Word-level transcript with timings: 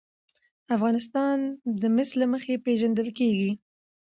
افغانستان 0.75 1.37
د 1.81 1.83
مس 1.95 2.09
له 2.21 2.25
مخې 2.33 2.55
پېژندل 2.65 3.07
کېږي. 3.19 3.51